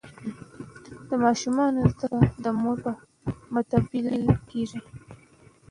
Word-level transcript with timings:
د 1.07 1.09
ماشومانو 1.23 1.79
زده 1.91 2.05
کړې 2.17 2.29
د 2.43 2.45
مور 2.61 2.77
په 2.85 2.91
مټو 3.53 3.79
پیل 3.89 4.05
کیږي. 4.49 4.79